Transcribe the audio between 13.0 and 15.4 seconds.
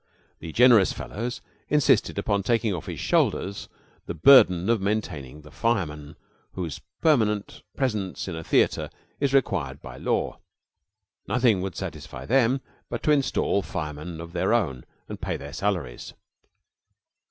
to install firemen of their own and pay